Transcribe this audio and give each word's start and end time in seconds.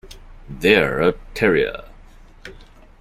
They're 0.49 0.99
a 0.99 1.11
Terrier. 1.35 1.83